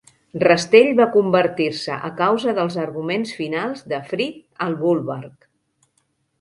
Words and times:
Rastell 0.43 0.87
va 0.99 1.05
convertir-se 1.15 1.99
a 2.09 2.09
causa 2.23 2.55
dels 2.61 2.79
arguments 2.85 3.37
finals 3.43 3.87
de 3.95 4.03
Frith 4.11 4.43
al 4.69 4.77
Bulwark. 4.85 5.51